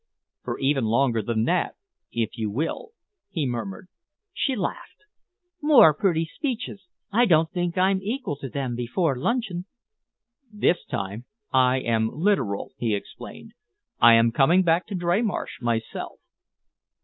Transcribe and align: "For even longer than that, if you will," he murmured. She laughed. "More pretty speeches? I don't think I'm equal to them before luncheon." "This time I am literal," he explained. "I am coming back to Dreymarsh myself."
"For 0.41 0.57
even 0.57 0.85
longer 0.85 1.21
than 1.21 1.43
that, 1.43 1.75
if 2.11 2.35
you 2.35 2.49
will," 2.49 2.89
he 3.29 3.45
murmured. 3.45 3.87
She 4.33 4.55
laughed. 4.55 5.03
"More 5.61 5.93
pretty 5.93 6.25
speeches? 6.25 6.87
I 7.11 7.25
don't 7.25 7.51
think 7.51 7.77
I'm 7.77 8.01
equal 8.01 8.35
to 8.37 8.49
them 8.49 8.75
before 8.75 9.15
luncheon." 9.15 9.65
"This 10.51 10.83
time 10.89 11.25
I 11.53 11.81
am 11.81 12.09
literal," 12.09 12.71
he 12.77 12.95
explained. 12.95 13.51
"I 13.99 14.15
am 14.15 14.31
coming 14.31 14.63
back 14.63 14.87
to 14.87 14.95
Dreymarsh 14.95 15.61
myself." 15.61 16.19